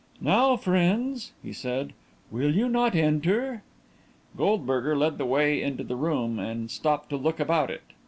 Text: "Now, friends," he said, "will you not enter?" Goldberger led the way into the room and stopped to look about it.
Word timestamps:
"Now, 0.19 0.55
friends," 0.57 1.31
he 1.43 1.53
said, 1.53 1.93
"will 2.31 2.55
you 2.55 2.67
not 2.67 2.95
enter?" 2.95 3.61
Goldberger 4.35 4.97
led 4.97 5.19
the 5.19 5.27
way 5.27 5.61
into 5.61 5.83
the 5.83 5.95
room 5.95 6.39
and 6.39 6.71
stopped 6.71 7.11
to 7.11 7.17
look 7.17 7.39
about 7.39 7.69
it. 7.69 7.83